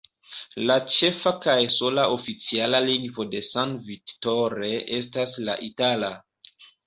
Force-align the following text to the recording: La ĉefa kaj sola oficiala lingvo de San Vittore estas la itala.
La 0.69 0.75
ĉefa 0.93 1.33
kaj 1.43 1.57
sola 1.73 2.05
oficiala 2.13 2.79
lingvo 2.87 3.27
de 3.35 3.41
San 3.49 3.77
Vittore 3.89 4.73
estas 5.01 5.35
la 5.49 5.59
itala. 5.71 6.11